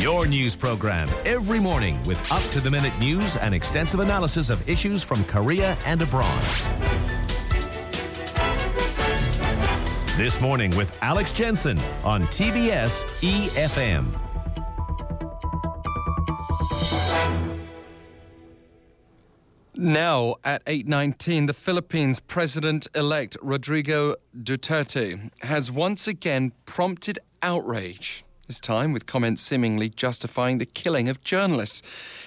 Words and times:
Your 0.00 0.26
news 0.26 0.56
program 0.56 1.10
every 1.26 1.60
morning 1.60 2.02
with 2.04 2.32
up 2.32 2.42
to 2.52 2.60
the 2.60 2.70
minute 2.70 2.98
news 2.98 3.36
and 3.36 3.54
extensive 3.54 4.00
analysis 4.00 4.48
of 4.48 4.66
issues 4.66 5.02
from 5.02 5.22
Korea 5.24 5.76
and 5.84 6.00
abroad. 6.00 6.42
This 10.16 10.40
morning 10.40 10.74
with 10.74 10.96
Alex 11.02 11.32
Jensen 11.32 11.78
on 12.02 12.22
TBS 12.28 13.04
EFM. 13.20 14.18
Now 19.74 20.36
at 20.44 20.64
8:19 20.64 21.46
the 21.46 21.52
Philippines 21.52 22.20
president-elect 22.20 23.36
Rodrigo 23.42 24.14
Duterte 24.34 25.30
has 25.42 25.70
once 25.70 26.08
again 26.08 26.52
prompted 26.64 27.18
outrage 27.42 28.24
this 28.50 28.58
time 28.58 28.92
with 28.92 29.06
comments 29.06 29.40
seemingly 29.42 29.88
justifying 29.88 30.58
the 30.58 30.66
killing 30.66 31.08
of 31.08 31.22
journalists. 31.22 31.82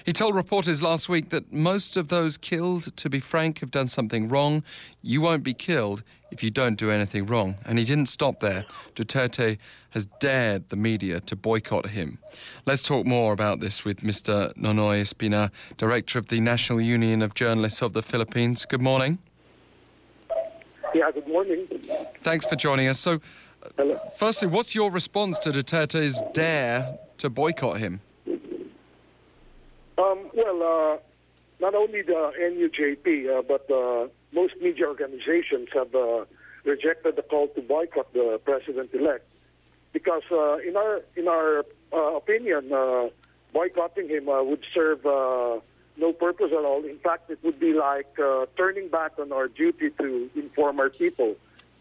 He 0.06 0.12
told 0.14 0.34
reporters 0.34 0.80
last 0.80 1.06
week 1.06 1.28
that 1.28 1.52
most 1.52 1.98
of 1.98 2.08
those 2.08 2.38
killed, 2.38 2.96
to 2.96 3.10
be 3.10 3.20
frank, 3.20 3.58
have 3.58 3.70
done 3.70 3.88
something 3.88 4.26
wrong. 4.26 4.62
You 5.02 5.20
won't 5.20 5.42
be 5.42 5.52
killed 5.52 6.02
if 6.30 6.42
you 6.42 6.50
don't 6.50 6.76
do 6.76 6.90
anything 6.90 7.26
wrong. 7.26 7.56
And 7.66 7.78
he 7.78 7.84
didn't 7.84 8.06
stop 8.06 8.40
there. 8.40 8.64
Duterte 8.94 9.58
has 9.90 10.06
dared 10.18 10.70
the 10.70 10.76
media 10.76 11.20
to 11.20 11.36
boycott 11.36 11.90
him. 11.90 12.16
Let's 12.64 12.82
talk 12.82 13.04
more 13.04 13.34
about 13.34 13.60
this 13.60 13.84
with 13.84 14.00
Mr. 14.00 14.56
Nonoy 14.56 15.02
Espina, 15.02 15.50
Director 15.76 16.18
of 16.18 16.28
the 16.28 16.40
National 16.40 16.80
Union 16.80 17.20
of 17.20 17.34
Journalists 17.34 17.82
of 17.82 17.92
the 17.92 18.00
Philippines. 18.00 18.64
Good 18.64 18.80
morning. 18.80 19.18
Yeah, 20.94 21.10
good 21.10 21.28
morning. 21.28 21.68
Thanks 22.22 22.46
for 22.46 22.56
joining 22.56 22.88
us. 22.88 22.98
So, 22.98 23.20
Hello. 23.76 23.98
Firstly, 24.16 24.48
what's 24.48 24.74
your 24.74 24.90
response 24.90 25.38
to 25.40 25.50
Duterte's 25.50 26.22
dare 26.32 26.98
to 27.18 27.30
boycott 27.30 27.78
him? 27.78 28.00
Um, 29.96 30.30
well, 30.34 30.62
uh, 30.62 30.98
not 31.60 31.74
only 31.74 32.02
the 32.02 32.32
NUJP, 32.40 33.38
uh, 33.38 33.42
but 33.42 33.70
uh, 33.70 34.08
most 34.32 34.54
media 34.60 34.86
organizations 34.86 35.68
have 35.72 35.94
uh, 35.94 36.24
rejected 36.64 37.16
the 37.16 37.22
call 37.22 37.48
to 37.48 37.62
boycott 37.62 38.12
the 38.12 38.40
president-elect 38.44 39.24
because, 39.92 40.22
uh, 40.32 40.56
in 40.58 40.76
our 40.76 41.02
in 41.16 41.28
our 41.28 41.64
uh, 41.92 42.16
opinion, 42.16 42.72
uh, 42.72 43.08
boycotting 43.52 44.08
him 44.08 44.28
uh, 44.28 44.42
would 44.42 44.64
serve 44.74 45.06
uh, 45.06 45.60
no 45.96 46.12
purpose 46.12 46.50
at 46.50 46.64
all. 46.64 46.84
In 46.84 46.98
fact, 46.98 47.30
it 47.30 47.38
would 47.44 47.60
be 47.60 47.72
like 47.72 48.18
uh, 48.18 48.46
turning 48.56 48.88
back 48.88 49.12
on 49.18 49.32
our 49.32 49.48
duty 49.48 49.90
to 49.98 50.30
inform 50.34 50.80
our 50.80 50.90
people. 50.90 51.36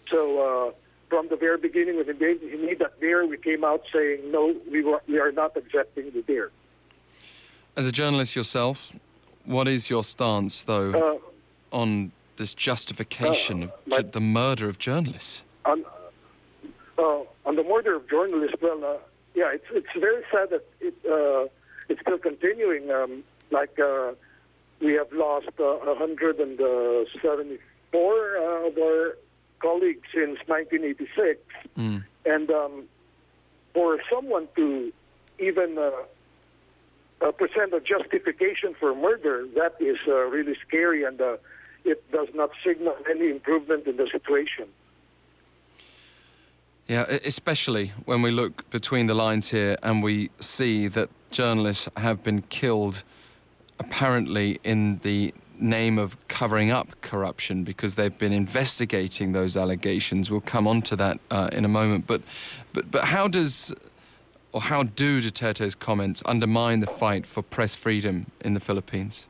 So. 0.09 0.75
From 1.13 1.27
the 1.29 1.35
very 1.35 1.59
beginning, 1.59 1.97
when 1.97 2.07
he 2.07 2.13
made 2.57 2.79
that 2.79 2.99
dare, 2.99 3.23
we 3.27 3.37
came 3.37 3.63
out 3.63 3.83
saying, 3.93 4.31
no, 4.31 4.55
we, 4.71 4.83
were, 4.83 4.99
we 5.07 5.19
are 5.19 5.31
not 5.31 5.55
accepting 5.55 6.09
the 6.11 6.23
dare. 6.23 6.49
As 7.77 7.85
a 7.85 7.91
journalist 7.91 8.35
yourself, 8.35 8.91
what 9.45 9.67
is 9.67 9.91
your 9.91 10.03
stance, 10.03 10.63
though, 10.63 10.91
Uh, 10.91 11.19
on 11.71 12.11
this 12.37 12.55
justification 12.55 13.61
uh, 13.61 13.65
of 13.67 13.73
my- 13.85 14.01
the 14.01 14.19
murder 14.19 14.67
of 14.67 14.79
journalists? 14.79 15.43
on, 15.65 15.85
uh, 16.97 17.19
on 17.45 17.55
the 17.57 17.63
murder 17.63 17.93
of 17.93 18.07
journalists, 18.09 18.59
well, 18.59 18.83
uh, 18.83 18.97
yeah, 19.35 19.51
it's 19.53 19.67
it's 19.69 19.93
very 19.99 20.23
sad 20.31 20.49
that 20.49 20.63
it 20.81 20.95
uh, 21.17 21.45
it's 21.89 22.01
still 22.01 22.17
continuing. 22.17 22.89
Um, 22.89 23.23
like 23.51 23.77
uh, 23.79 24.13
we 24.81 24.93
have 24.93 25.13
lost 25.13 25.49
uh, 25.59 25.77
174 25.85 28.37
uh, 28.37 28.67
of 28.67 28.77
our 28.79 29.15
colleagues 29.67 30.07
since 30.13 30.37
1986, 30.47 31.39
Mm. 31.77 32.03
and 32.33 32.47
um, 32.61 32.73
for 33.73 33.89
someone 34.13 34.45
to 34.59 34.67
even 35.39 35.69
uh, 35.77 35.89
uh, 37.25 37.31
present 37.41 37.73
a 37.73 37.81
justification 37.93 38.75
for 38.79 38.89
murder, 39.07 39.37
that 39.59 39.73
is 39.79 39.97
uh, 40.07 40.13
really 40.35 40.55
scary, 40.67 41.01
and 41.09 41.19
uh, 41.21 41.37
it 41.91 41.99
does 42.11 42.27
not 42.35 42.49
signal 42.65 42.95
any 43.13 43.27
improvement 43.37 43.87
in 43.87 43.95
the 43.97 44.07
situation. 44.17 44.67
Yeah, 46.87 47.05
especially 47.33 47.93
when 48.05 48.21
we 48.21 48.31
look 48.31 48.69
between 48.69 49.07
the 49.07 49.13
lines 49.25 49.49
here 49.49 49.77
and 49.81 50.03
we 50.03 50.29
see 50.39 50.89
that 50.89 51.09
journalists 51.31 51.87
have 51.95 52.17
been 52.23 52.41
killed 52.49 53.03
apparently 53.79 54.59
in 54.63 54.99
the 55.07 55.33
name 55.63 55.97
of 55.97 56.15
covering 56.27 56.69
up 56.69 57.01
corruption 57.01 57.63
because 57.63 57.95
they've 57.95 58.17
been 58.17 58.33
investigating 58.33 59.31
those 59.31 59.57
allegations. 59.57 60.29
We'll 60.29 60.41
come 60.41 60.67
on 60.67 60.81
to 60.83 60.95
that 60.97 61.19
uh, 61.31 61.49
in 61.51 61.65
a 61.65 61.69
moment. 61.69 62.05
But, 62.05 62.21
but, 62.73 62.91
but 62.91 63.05
how 63.05 63.27
does 63.27 63.73
or 64.53 64.61
how 64.61 64.83
do 64.83 65.19
Duterte's 65.19 65.75
comments 65.75 66.21
undermine 66.25 66.79
the 66.79 66.87
fight 66.87 67.25
for 67.25 67.41
press 67.41 67.73
freedom 67.73 68.27
in 68.41 68.53
the 68.53 68.59
Philippines? 68.59 69.27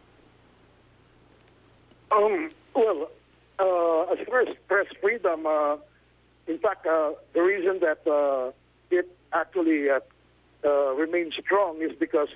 Um, 2.12 2.52
well, 2.76 3.10
uh, 3.58 4.02
as 4.12 4.20
far 4.28 4.42
as 4.42 4.56
press 4.68 4.88
freedom, 5.02 5.48
uh, 5.48 5.78
in 6.48 6.60
fact, 6.60 6.86
uh, 6.86 7.14
the 7.34 7.42
reason 7.42 7.80
that 7.80 8.06
uh, 8.06 8.52
it 8.92 9.10
actually 9.32 9.90
uh, 9.90 10.02
uh, 10.66 10.94
remains 10.94 11.34
strong 11.40 11.82
is 11.82 11.94
because 11.98 12.30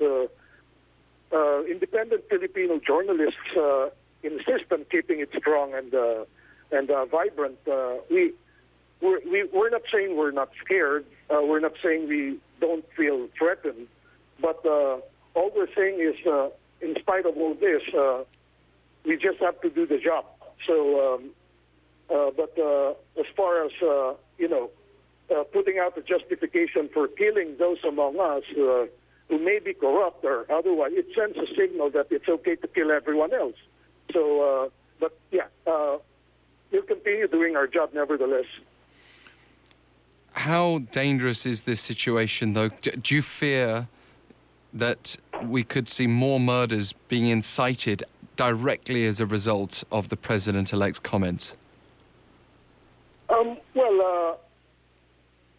uh, 1.34 1.64
independent 1.66 2.24
Filipino 2.30 2.80
journalists 2.80 3.40
uh, 3.58 3.90
insist 4.24 4.72
on 4.72 4.86
keeping 4.90 5.20
it 5.20 5.30
strong 5.38 5.74
and 5.74 5.94
uh, 5.94 6.26
and 6.72 6.90
uh, 6.90 7.06
vibrant. 7.06 7.58
Uh, 7.70 7.96
we 8.10 8.34
we're, 9.02 9.20
we, 9.30 9.48
we're 9.54 9.70
not 9.70 9.84
saying 9.92 10.18
we're 10.18 10.32
not 10.32 10.50
scared. 10.64 11.06
Uh, 11.30 11.42
we're 11.44 11.60
not 11.60 11.74
saying 11.84 12.08
we 12.08 12.38
don't 12.60 12.86
feel 12.96 13.28
threatened. 13.38 13.88
But 14.40 14.66
all 14.66 15.52
we're 15.56 15.74
saying 15.76 16.00
is, 16.00 16.16
in 16.82 16.96
spite 17.00 17.26
of 17.26 17.36
all 17.38 17.56
this, 17.56 17.82
we 19.04 19.18
just 19.18 19.40
have 19.40 19.60
to 19.62 19.70
do 19.70 19.86
the 19.86 19.98
job. 19.98 20.26
So, 20.66 21.16
um, 21.16 21.32
but 22.08 22.54
as 23.20 23.26
far 23.36 23.66
as 23.66 23.72
you 24.38 24.48
know, 24.48 24.70
putting 25.52 25.80
out 25.80 25.96
the 25.96 26.02
justification 26.02 26.90
for 26.94 27.08
killing 27.08 27.56
those 27.58 27.78
among 27.88 28.20
us 28.20 28.44
who 29.30 29.38
may 29.40 29.60
be 29.60 29.74
corrupt 29.74 30.24
or 30.24 30.46
otherwise, 30.52 30.92
it 30.94 31.08
sends 31.16 31.38
a 31.38 31.48
signal 31.56 31.90
that 31.92 32.08
it's 32.12 32.28
okay 32.30 32.56
to 32.56 32.68
kill 32.68 32.92
everyone 32.92 33.34
else. 33.34 33.56
So, 34.14 34.42
uh, 34.42 34.70
but 35.00 35.18
yeah, 35.32 35.48
uh, 35.66 35.98
we'll 36.72 36.84
continue 36.84 37.28
doing 37.28 37.56
our 37.56 37.68
job 37.68 37.90
nevertheless. 37.94 38.46
How 40.32 40.80
dangerous 40.92 41.46
is 41.46 41.62
this 41.62 41.82
situation, 41.82 42.54
though? 42.54 42.70
Do 42.70 43.16
you 43.16 43.22
fear 43.22 43.88
that 44.74 45.18
we 45.44 45.64
could 45.64 45.90
see 45.90 46.08
more 46.08 46.40
murders 46.40 46.94
being 46.94 47.28
incited 47.28 48.04
directly 48.36 49.06
as 49.06 49.20
a 49.20 49.26
result 49.26 49.84
of 49.92 50.10
the 50.10 50.16
president 50.16 50.72
elect's 50.72 51.00
comments? 51.00 51.56
Um, 53.30 53.58
well, 53.74 54.02
uh, 54.02 54.36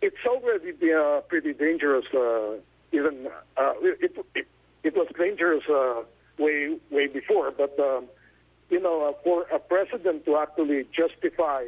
it's 0.00 0.24
already 0.26 0.72
been 0.72 0.96
uh, 0.96 1.20
pretty 1.28 1.52
dangerous. 1.52 2.06
Uh, 2.14 2.60
even 2.92 3.28
uh, 3.56 3.72
it, 3.80 4.12
it 4.34 4.46
it 4.84 4.96
was 4.96 5.08
dangerous 5.18 5.64
uh, 5.68 6.02
way 6.38 6.76
way 6.90 7.06
before, 7.06 7.50
but 7.50 7.78
um, 7.78 8.06
you 8.70 8.80
know, 8.80 9.08
uh, 9.08 9.12
for 9.24 9.42
a 9.54 9.58
president 9.58 10.24
to 10.26 10.36
actually 10.36 10.86
justify 10.92 11.64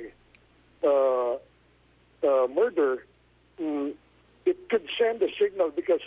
uh, 0.84 1.32
uh, 1.32 2.46
murder, 2.48 3.04
mm, 3.60 3.92
it 4.44 4.68
could 4.68 4.86
send 4.98 5.22
a 5.22 5.28
signal 5.40 5.70
because 5.74 6.00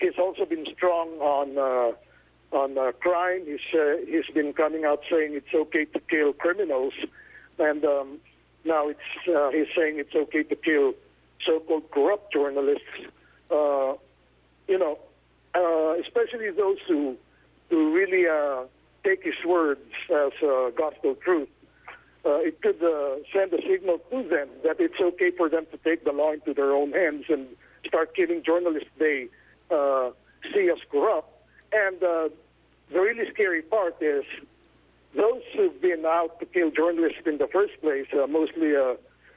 he's 0.00 0.18
also 0.18 0.44
been 0.44 0.66
strong 0.76 1.08
on 1.20 1.58
uh, 1.58 2.56
on 2.56 2.78
uh, 2.78 2.92
crime. 3.00 3.42
He's 3.46 3.78
uh, 3.78 3.96
he's 4.06 4.32
been 4.34 4.52
coming 4.52 4.84
out 4.84 5.02
saying 5.10 5.34
it's 5.34 5.54
okay 5.54 5.86
to 5.86 6.00
kill 6.00 6.32
criminals, 6.32 6.94
and 7.58 7.84
um, 7.84 8.18
now 8.64 8.88
it's 8.88 9.28
uh, 9.28 9.50
he's 9.50 9.68
saying 9.76 9.98
it's 9.98 10.14
okay 10.14 10.42
to 10.42 10.56
kill 10.56 10.94
so-called 11.44 11.90
corrupt 11.90 12.32
journalists. 12.32 12.84
Uh, 13.50 13.94
you 14.68 14.78
know, 14.78 14.98
uh, 15.54 16.00
especially 16.00 16.50
those 16.50 16.78
who 16.88 17.16
who 17.70 17.94
really 17.94 18.26
uh, 18.28 18.64
take 19.04 19.24
his 19.24 19.34
words 19.46 19.80
as 20.10 20.32
uh, 20.42 20.70
gospel 20.76 21.14
truth. 21.14 21.48
Uh, 22.26 22.38
it 22.38 22.60
could 22.62 22.82
uh, 22.82 23.16
send 23.34 23.52
a 23.52 23.60
signal 23.68 23.98
to 24.10 24.22
them 24.28 24.48
that 24.62 24.76
it's 24.80 24.98
okay 24.98 25.30
for 25.30 25.48
them 25.48 25.66
to 25.70 25.76
take 25.78 26.04
the 26.04 26.12
law 26.12 26.32
into 26.32 26.54
their 26.54 26.72
own 26.72 26.90
hands 26.92 27.24
and 27.28 27.46
start 27.86 28.14
killing 28.16 28.42
journalists 28.42 28.88
they 28.98 29.28
uh, 29.70 30.10
see 30.52 30.70
as 30.70 30.78
corrupt. 30.90 31.28
And 31.72 32.02
uh, 32.02 32.28
the 32.90 33.00
really 33.00 33.30
scary 33.30 33.60
part 33.60 33.96
is 34.00 34.24
those 35.14 35.42
who've 35.54 35.80
been 35.82 36.04
out 36.06 36.40
to 36.40 36.46
kill 36.46 36.70
journalists 36.70 37.20
in 37.26 37.36
the 37.38 37.46
first 37.46 37.74
place, 37.82 38.06
uh, 38.14 38.26
mostly 38.26 38.74
uh, 38.74 38.94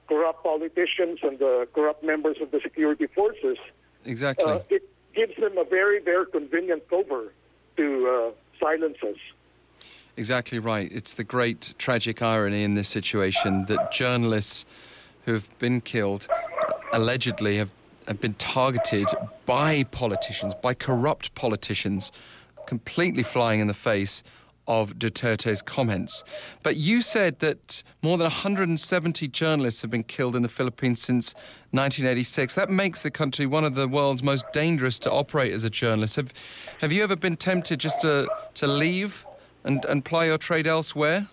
corrupt 0.08 0.44
politicians 0.44 1.20
and 1.24 1.42
uh, 1.42 1.66
corrupt 1.74 2.04
members 2.04 2.38
of 2.42 2.52
the 2.52 2.62
security 2.62 3.08
forces, 3.08 3.58
Exactly. 4.06 4.50
uh, 4.50 4.60
it 4.70 4.84
gives 5.18 5.36
them 5.38 5.58
a 5.58 5.64
very, 5.64 6.00
very 6.00 6.28
convenient 6.28 6.88
cover 6.90 7.34
to 7.76 8.08
uh, 8.08 8.32
silence 8.60 8.98
us. 9.02 9.18
Exactly 10.16 10.60
right. 10.60 10.92
It's 10.92 11.16
the 11.16 11.24
great 11.24 11.74
tragic 11.78 12.22
irony 12.22 12.64
in 12.64 12.76
this 12.76 12.88
situation 12.88 13.66
that 13.66 13.92
journalists 13.92 14.66
who've 15.26 15.50
been 15.60 15.82
killed 15.82 16.28
allegedly 16.94 17.58
have 17.58 17.72
have 18.08 18.22
been 18.22 18.36
targeted 18.36 19.06
by 19.46 19.84
politicians, 19.84 20.54
by 20.64 20.74
corrupt 20.74 21.36
politicians, 21.36 22.10
completely 22.66 23.22
flying 23.22 23.60
in 23.60 23.68
the 23.68 23.74
face 23.74 24.24
of 24.68 24.96
Duterte's 24.96 25.62
comments. 25.62 26.24
But 26.64 26.76
you 26.76 27.02
said 27.02 27.40
that 27.40 27.84
more 28.02 28.18
than 28.18 28.26
170 28.26 29.28
journalists 29.30 29.82
have 29.82 29.92
been 29.92 30.04
killed 30.04 30.36
in 30.36 30.42
the 30.42 30.50
Philippines 30.50 31.02
since 31.02 31.34
1986. 31.72 32.54
That 32.56 32.70
makes 32.70 33.02
the 33.02 33.12
country 33.12 33.46
one 33.46 33.64
of 33.64 33.76
the 33.76 33.88
world's 33.88 34.24
most 34.24 34.46
dangerous 34.52 35.00
to 35.00 35.12
operate 35.12 35.54
as 35.54 35.64
a 35.64 35.70
journalist. 35.70 36.18
Have, 36.18 36.34
have 36.82 36.92
you 36.92 37.04
ever 37.04 37.16
been 37.16 37.38
tempted 37.38 37.80
just 37.80 38.02
to, 38.02 38.28
to 38.56 38.68
leave 38.68 39.26
and, 39.64 39.84
and 39.86 40.04
ply 40.04 40.26
your 40.26 40.38
trade 40.38 40.68
elsewhere? 40.68 41.28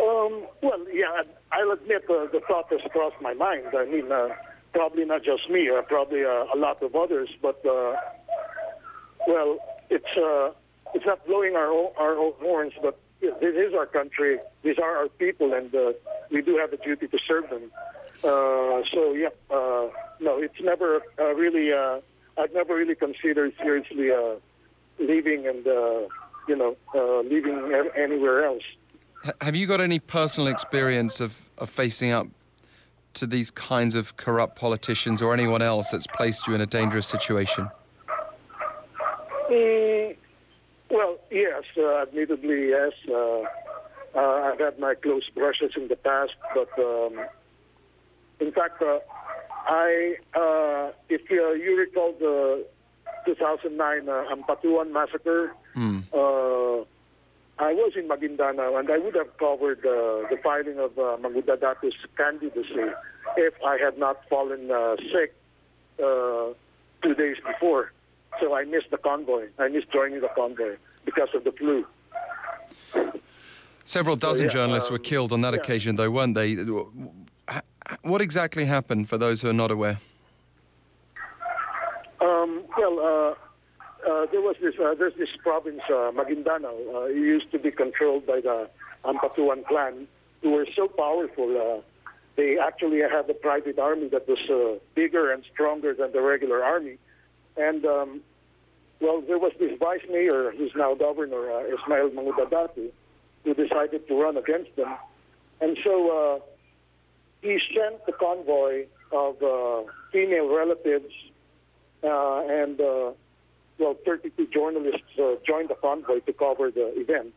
Um, 0.00 0.46
well, 0.62 0.86
yeah, 0.92 1.22
I'll 1.52 1.72
admit 1.72 2.04
uh, 2.08 2.26
the 2.32 2.40
thought 2.48 2.70
has 2.70 2.80
crossed 2.90 3.20
my 3.20 3.34
mind. 3.34 3.66
I 3.76 3.84
mean, 3.84 4.10
uh, 4.10 4.28
probably 4.72 5.04
not 5.04 5.22
just 5.22 5.50
me, 5.50 5.68
uh, 5.68 5.82
probably 5.82 6.24
uh, 6.24 6.46
a 6.54 6.56
lot 6.56 6.82
of 6.82 6.94
others, 6.94 7.28
but, 7.42 7.64
uh, 7.66 7.94
well, 9.26 9.58
it's 9.90 10.16
uh, 10.16 10.52
it's 10.94 11.06
not 11.06 11.24
blowing 11.26 11.56
our 11.56 11.70
own, 11.70 11.90
our 11.98 12.16
own 12.16 12.32
horns, 12.40 12.72
but 12.82 12.98
this 13.20 13.32
is 13.40 13.74
our 13.74 13.86
country. 13.86 14.38
These 14.62 14.78
are 14.78 14.96
our 14.96 15.08
people, 15.08 15.52
and 15.52 15.74
uh, 15.74 15.92
we 16.30 16.42
do 16.42 16.56
have 16.56 16.72
a 16.72 16.76
duty 16.76 17.06
to 17.08 17.18
serve 17.26 17.48
them. 17.50 17.70
Uh, 18.22 18.82
so 18.92 19.12
yeah, 19.14 19.28
uh, 19.50 19.88
no, 20.20 20.38
it's 20.38 20.60
never 20.60 21.00
uh, 21.18 21.34
really. 21.34 21.72
Uh, 21.72 22.00
I've 22.38 22.52
never 22.52 22.74
really 22.74 22.94
considered 22.94 23.52
seriously 23.62 24.10
uh, 24.10 24.36
leaving 24.98 25.46
and 25.46 25.66
uh, 25.66 26.08
you 26.48 26.56
know 26.56 26.76
uh, 26.94 27.20
leaving 27.20 27.72
anywhere 27.96 28.44
else. 28.44 28.62
Have 29.40 29.54
you 29.54 29.66
got 29.66 29.80
any 29.80 29.98
personal 29.98 30.48
experience 30.48 31.20
of, 31.20 31.44
of 31.58 31.68
facing 31.68 32.10
up 32.10 32.26
to 33.14 33.26
these 33.26 33.50
kinds 33.50 33.94
of 33.94 34.16
corrupt 34.16 34.56
politicians 34.56 35.20
or 35.20 35.34
anyone 35.34 35.60
else 35.60 35.90
that's 35.90 36.06
placed 36.06 36.46
you 36.46 36.54
in 36.54 36.60
a 36.60 36.66
dangerous 36.66 37.06
situation? 37.06 37.68
Mm, 39.50 40.16
well, 41.00 41.18
yes, 41.30 41.64
uh, 41.78 42.02
admittedly, 42.02 42.68
yes. 42.68 42.92
Uh, 43.08 43.42
uh, 44.14 44.52
I've 44.52 44.58
had 44.58 44.78
my 44.78 44.94
close 44.94 45.28
brushes 45.34 45.72
in 45.76 45.88
the 45.88 45.96
past, 45.96 46.32
but 46.54 46.68
um, 46.78 47.18
in 48.40 48.52
fact, 48.52 48.82
uh, 48.82 48.98
I, 49.66 50.16
uh, 50.34 50.92
if 51.08 51.22
uh, 51.30 51.52
you 51.52 51.78
recall 51.78 52.12
the 52.18 52.66
2009 53.24 54.08
uh, 54.08 54.24
Ampatuan 54.34 54.92
massacre, 54.92 55.54
mm. 55.76 56.04
uh, 56.12 56.84
I 57.58 57.72
was 57.72 57.92
in 57.96 58.08
Maguindanao 58.08 58.78
and 58.78 58.90
I 58.90 58.98
would 58.98 59.14
have 59.14 59.36
covered 59.38 59.78
uh, 59.78 60.28
the 60.28 60.38
filing 60.42 60.78
of 60.78 60.98
uh, 60.98 61.16
Mangudadatu's 61.22 61.94
candidacy 62.16 62.92
if 63.36 63.54
I 63.64 63.78
had 63.78 63.96
not 63.98 64.16
fallen 64.28 64.70
uh, 64.70 64.96
sick 64.96 65.34
uh, 66.02 66.52
two 67.02 67.14
days 67.14 67.36
before. 67.46 67.92
So 68.40 68.54
I 68.54 68.64
missed 68.64 68.90
the 68.90 68.98
convoy. 68.98 69.48
I 69.58 69.68
missed 69.68 69.92
joining 69.92 70.20
the 70.20 70.30
convoy 70.34 70.76
because 71.04 71.28
of 71.34 71.44
the 71.44 71.52
flu. 71.52 71.86
Several 73.84 74.16
dozen 74.16 74.46
yeah, 74.46 74.52
journalists 74.52 74.88
um, 74.88 74.94
were 74.94 74.98
killed 74.98 75.32
on 75.32 75.40
that 75.40 75.54
yeah. 75.54 75.60
occasion, 75.60 75.96
though, 75.96 76.10
weren't 76.10 76.34
they? 76.34 76.56
What 78.02 78.20
exactly 78.20 78.64
happened 78.64 79.08
for 79.08 79.18
those 79.18 79.42
who 79.42 79.48
are 79.48 79.52
not 79.52 79.70
aware? 79.70 79.98
Um, 82.20 82.62
well, 82.76 82.98
uh, 83.00 84.08
uh, 84.08 84.26
there 84.30 84.40
was 84.40 84.56
this. 84.60 84.74
Uh, 84.78 84.94
there's 84.94 85.14
this 85.18 85.30
province, 85.42 85.80
uh, 85.88 86.12
Maguindanao. 86.12 86.94
Uh, 86.94 87.00
it 87.06 87.16
used 87.16 87.50
to 87.50 87.58
be 87.58 87.70
controlled 87.70 88.26
by 88.26 88.40
the 88.40 88.68
Ampatuan 89.04 89.66
clan, 89.66 90.06
who 90.42 90.50
were 90.50 90.66
so 90.76 90.86
powerful. 90.86 91.56
Uh, 91.56 91.80
they 92.36 92.58
actually 92.58 93.00
had 93.00 93.28
a 93.28 93.34
private 93.34 93.78
army 93.78 94.08
that 94.08 94.28
was 94.28 94.38
uh, 94.50 94.78
bigger 94.94 95.32
and 95.32 95.44
stronger 95.52 95.94
than 95.94 96.12
the 96.12 96.22
regular 96.22 96.62
army. 96.62 96.96
And 97.56 97.84
um, 97.84 98.20
well, 99.00 99.22
there 99.26 99.38
was 99.38 99.52
this 99.58 99.78
vice 99.78 100.02
mayor, 100.10 100.52
who's 100.56 100.72
now 100.76 100.94
governor, 100.94 101.50
uh, 101.50 101.64
Ismail 101.64 102.10
Mangudadatu, 102.10 102.90
who 103.44 103.54
decided 103.54 104.06
to 104.08 104.14
run 104.14 104.36
against 104.36 104.76
them. 104.76 104.94
And 105.60 105.78
so 105.82 106.10
uh, 106.10 106.40
he 107.40 107.58
sent 107.74 108.04
the 108.06 108.12
convoy 108.12 108.86
of 109.12 109.42
uh, 109.42 109.90
female 110.12 110.54
relatives 110.54 111.12
uh, 112.04 112.42
and, 112.46 112.80
uh, 112.80 113.12
well, 113.78 113.96
32 114.04 114.46
journalists 114.52 115.18
uh, 115.18 115.34
joined 115.46 115.70
the 115.70 115.74
convoy 115.74 116.20
to 116.20 116.32
cover 116.32 116.70
the 116.70 116.92
event. 117.00 117.32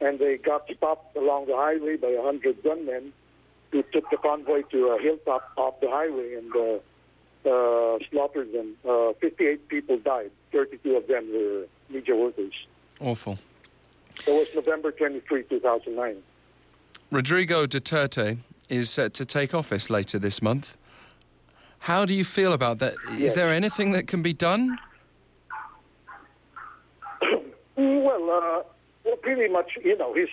And 0.00 0.18
they 0.18 0.36
got 0.36 0.68
stopped 0.76 1.16
along 1.16 1.46
the 1.46 1.56
highway 1.56 1.96
by 1.96 2.08
100 2.08 2.62
gunmen 2.62 3.12
who 3.70 3.82
took 3.92 4.10
the 4.10 4.16
convoy 4.16 4.62
to 4.70 4.88
a 4.88 5.00
hilltop 5.00 5.50
off 5.56 5.80
the 5.80 5.88
highway 5.88 6.34
and 6.34 6.54
uh, 6.54 6.78
slaughtered 8.10 8.52
them. 8.52 8.76
Uh, 8.88 9.12
58 9.20 9.68
people 9.68 9.98
died. 9.98 10.30
32 10.52 10.96
of 10.96 11.06
them 11.06 11.28
were 11.32 11.64
media 11.88 12.14
workers. 12.16 12.52
Awful. 13.00 13.38
It 14.26 14.30
was 14.32 14.48
November 14.54 14.90
23, 14.92 15.44
2009. 15.44 16.16
Rodrigo 17.10 17.66
Duterte 17.66 18.38
is 18.68 18.90
set 18.90 19.14
to 19.14 19.24
take 19.24 19.54
office 19.54 19.90
later 19.90 20.18
this 20.18 20.42
month. 20.42 20.76
How 21.80 22.04
do 22.04 22.14
you 22.14 22.24
feel 22.24 22.52
about 22.52 22.78
that? 22.80 22.94
Is 23.12 23.20
Yes. 23.20 23.34
there 23.34 23.52
anything 23.52 23.92
that 23.92 24.06
can 24.08 24.22
be 24.22 24.32
done? 24.32 24.76
well, 27.76 28.30
uh, 28.30 28.62
well, 29.04 29.16
pretty 29.22 29.52
much, 29.52 29.72
you 29.84 29.96
know, 29.96 30.12
he's 30.14 30.28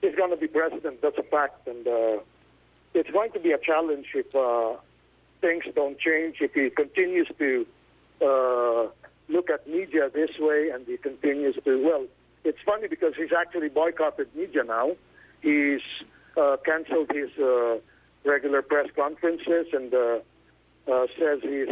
he's 0.00 0.14
going 0.14 0.30
to 0.30 0.36
be 0.36 0.46
president. 0.46 1.02
That's 1.02 1.18
a 1.18 1.22
fact, 1.24 1.66
and 1.66 1.86
uh, 1.86 2.18
it's 2.94 3.10
going 3.10 3.32
to 3.32 3.40
be 3.40 3.52
a 3.52 3.58
challenge 3.58 4.06
if 4.14 4.34
uh, 4.34 4.76
things 5.40 5.64
don't 5.74 5.98
change. 5.98 6.36
If 6.40 6.52
he 6.54 6.70
continues 6.70 7.28
to 7.38 7.66
uh, 8.20 8.88
look 9.28 9.50
at 9.50 9.68
media 9.68 10.10
this 10.12 10.30
way, 10.38 10.70
and 10.72 10.86
he 10.86 10.96
continues 10.96 11.56
to 11.64 11.84
well, 11.84 12.06
it's 12.44 12.58
funny 12.64 12.88
because 12.88 13.14
he's 13.16 13.32
actually 13.38 13.68
boycotted 13.68 14.28
media 14.34 14.64
now. 14.64 14.92
He's 15.42 15.80
uh, 16.36 16.56
canceled 16.64 17.10
his 17.12 17.30
uh, 17.38 17.78
regular 18.24 18.62
press 18.62 18.88
conferences 18.94 19.66
and 19.72 19.92
uh, 19.94 20.18
uh, 20.90 21.06
says 21.18 21.40
he's 21.42 21.68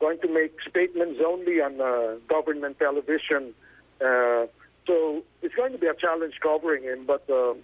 going 0.00 0.18
to 0.20 0.28
make 0.28 0.56
statements 0.68 1.20
only 1.24 1.60
on 1.60 1.80
uh, 1.80 2.16
government 2.28 2.78
television. 2.78 3.54
Uh, 4.00 4.46
so 4.86 5.22
it's 5.42 5.54
going 5.54 5.72
to 5.72 5.78
be 5.78 5.86
a 5.86 5.94
challenge 5.94 6.34
covering 6.42 6.82
him, 6.82 7.06
but 7.06 7.28
uh, 7.30 7.54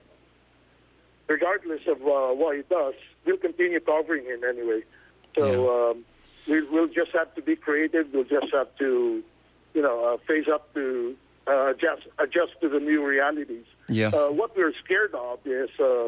regardless 1.29 1.83
of 1.87 1.99
uh, 2.03 2.35
what 2.35 2.57
he 2.57 2.63
does, 2.71 2.95
we'll 3.27 3.37
continue 3.37 3.81
covering 3.81 4.25
him 4.25 4.43
anyway. 4.45 4.83
So 5.37 5.91
um, 5.91 6.05
we, 6.49 6.63
we'll 6.69 6.89
just 6.89 7.13
have 7.13 7.35
to 7.35 7.43
be 7.43 7.57
creative. 7.57 8.09
We'll 8.13 8.25
just 8.25 8.53
have 8.53 8.75
to, 8.79 9.23
you 9.75 9.83
know, 9.83 10.15
uh, 10.15 10.17
face 10.27 10.47
up 10.53 10.73
to 10.75 11.17
uh, 11.47 11.71
adjust 11.71 12.03
adjust 12.19 12.53
to 12.61 12.69
the 12.69 12.81
new 12.81 13.05
realities. 13.05 13.65
Yeah. 13.89 14.09
Uh, 14.09 14.29
what 14.31 14.57
we're 14.57 14.73
scared 14.85 15.15
of 15.15 15.41
is 15.47 15.71
uh, 15.81 16.07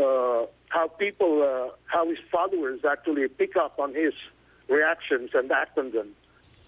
uh, 0.00 0.46
how 0.68 0.88
people, 0.98 1.42
uh, 1.42 1.74
how 1.86 2.08
his 2.08 2.18
followers 2.30 2.80
actually 2.84 3.28
pick 3.28 3.56
up 3.56 3.78
on 3.78 3.94
his 3.94 4.14
reactions 4.68 5.30
and 5.34 5.50
act 5.52 5.78
on 5.78 5.92
them. 5.92 6.08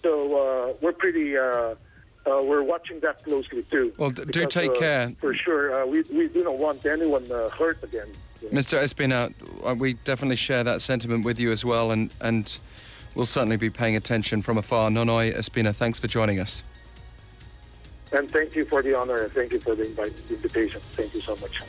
So 0.03 0.69
uh, 0.71 0.73
we're 0.81 0.93
pretty, 0.93 1.37
uh, 1.37 1.41
uh, 1.43 1.75
we're 2.43 2.63
watching 2.63 2.99
that 3.01 3.23
closely 3.23 3.63
too. 3.71 3.93
Well, 3.97 4.11
d- 4.11 4.25
do 4.25 4.45
take 4.45 4.75
care. 4.75 5.13
For 5.19 5.33
sure, 5.33 5.81
uh, 5.81 5.85
we 5.85 6.03
we 6.03 6.27
do 6.27 6.43
not 6.43 6.57
want 6.57 6.85
anyone 6.85 7.29
uh, 7.31 7.49
hurt 7.49 7.83
again. 7.83 8.07
Mr. 8.51 8.81
Espina, 8.81 9.33
uh, 9.65 9.75
we 9.75 9.93
definitely 9.93 10.35
share 10.35 10.63
that 10.63 10.81
sentiment 10.81 11.25
with 11.25 11.39
you 11.39 11.51
as 11.51 11.65
well, 11.65 11.91
and, 11.91 12.13
and 12.21 12.57
we'll 13.15 13.25
certainly 13.25 13.57
be 13.57 13.69
paying 13.69 13.95
attention 13.95 14.41
from 14.41 14.57
afar. 14.57 14.89
Nonoy 14.89 15.35
Espina, 15.35 15.75
thanks 15.75 15.99
for 15.99 16.07
joining 16.07 16.39
us. 16.39 16.63
And 18.11 18.31
thank 18.31 18.55
you 18.55 18.65
for 18.65 18.81
the 18.81 18.93
honor 18.93 19.23
and 19.23 19.31
thank 19.33 19.51
you 19.51 19.59
for 19.59 19.75
the 19.75 19.85
invitation. 19.85 20.79
Thank 20.81 21.13
you 21.13 21.21
so 21.21 21.35
much. 21.37 21.61